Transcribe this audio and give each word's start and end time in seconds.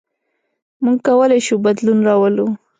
موږ 0.83 0.97
کولی 1.07 1.39
شو 1.45 1.55
بدلون 1.65 1.99
راولو. 2.07 2.45